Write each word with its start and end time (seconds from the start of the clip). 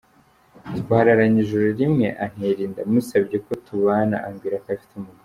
Twararanye 0.79 1.39
ijoro 1.45 1.67
rimwe 1.79 2.07
antera 2.25 2.61
inda 2.65 2.81
musabye 2.91 3.37
ko 3.45 3.53
tubana 3.65 4.17
ambwira 4.27 4.57
ko 4.63 4.69
afite 4.75 4.93
umugore. 4.95 5.19